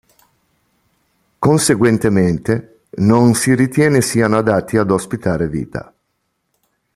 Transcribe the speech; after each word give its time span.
Conseguentemente, 1.37 2.85
non 2.95 3.35
si 3.35 3.53
ritiene 3.53 4.01
siano 4.01 4.35
adatti 4.39 4.77
ad 4.77 4.89
ospitare 4.89 5.47
vita. 5.47 5.93